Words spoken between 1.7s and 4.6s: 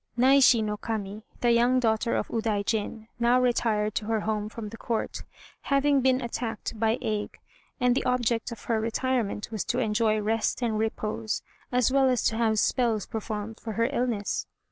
daughter of Udaijin, now retired to her home